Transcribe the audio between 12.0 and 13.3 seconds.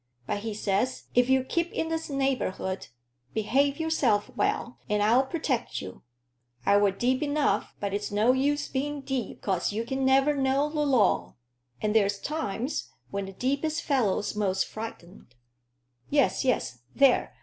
times when